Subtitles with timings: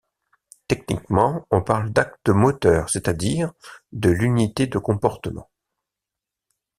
[0.67, 3.53] Techniquement, on parle d’acte moteur c’est-à-dire
[3.91, 5.51] de l’unité de comportement.